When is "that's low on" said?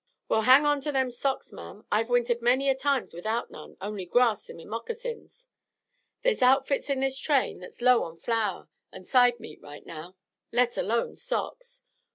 7.59-8.17